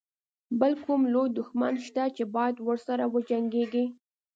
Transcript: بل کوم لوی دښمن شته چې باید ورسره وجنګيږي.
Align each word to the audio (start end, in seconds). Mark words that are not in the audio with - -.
بل 0.59 0.73
کوم 0.83 1.01
لوی 1.13 1.29
دښمن 1.37 1.73
شته 1.85 2.03
چې 2.15 2.23
باید 2.35 2.55
ورسره 2.67 3.03
وجنګيږي. 3.13 3.85